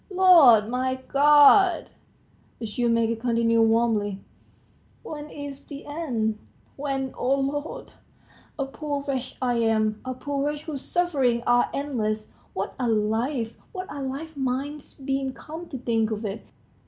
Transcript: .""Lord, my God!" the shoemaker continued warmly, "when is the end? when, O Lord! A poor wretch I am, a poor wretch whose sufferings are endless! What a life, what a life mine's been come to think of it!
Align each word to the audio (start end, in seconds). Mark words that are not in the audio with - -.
.""Lord, 0.09 0.67
my 0.67 0.95
God!" 0.95 1.91
the 2.57 2.65
shoemaker 2.65 3.15
continued 3.15 3.61
warmly, 3.69 4.19
"when 5.03 5.29
is 5.29 5.63
the 5.65 5.85
end? 5.85 6.39
when, 6.75 7.13
O 7.15 7.35
Lord! 7.35 7.91
A 8.57 8.65
poor 8.65 9.03
wretch 9.03 9.37
I 9.43 9.57
am, 9.59 10.01
a 10.03 10.15
poor 10.15 10.43
wretch 10.47 10.63
whose 10.63 10.81
sufferings 10.81 11.43
are 11.45 11.69
endless! 11.71 12.31
What 12.53 12.73
a 12.79 12.87
life, 12.89 13.55
what 13.73 13.93
a 13.93 14.01
life 14.01 14.35
mine's 14.35 14.95
been 14.95 15.33
come 15.33 15.69
to 15.69 15.77
think 15.77 16.09
of 16.09 16.25
it! 16.25 16.47